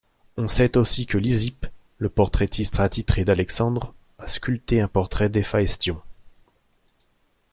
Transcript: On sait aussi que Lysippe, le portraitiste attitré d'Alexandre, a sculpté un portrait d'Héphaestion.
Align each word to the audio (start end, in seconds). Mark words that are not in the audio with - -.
On 0.35 0.47
sait 0.47 0.77
aussi 0.77 1.05
que 1.05 1.19
Lysippe, 1.19 1.67
le 1.99 2.09
portraitiste 2.09 2.79
attitré 2.79 3.23
d'Alexandre, 3.23 3.93
a 4.17 4.25
sculpté 4.25 4.81
un 4.81 4.87
portrait 4.87 5.29
d'Héphaestion. 5.29 6.01